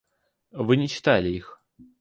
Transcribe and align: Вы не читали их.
Вы 0.49 0.77
не 0.77 0.87
читали 0.87 1.29
их. 1.29 1.61